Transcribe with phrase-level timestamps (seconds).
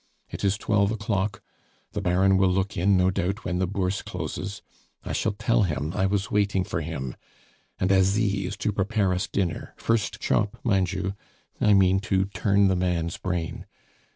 [0.31, 1.43] It is twelve o'clock;
[1.91, 4.63] the Baron will look in, no doubt, when the Bourse closes;
[5.03, 7.15] I shall tell him I was waiting for him,
[7.79, 11.13] and Asie is to prepare us dinner, first chop, mind you;
[11.59, 13.67] I mean to turn the man's brain.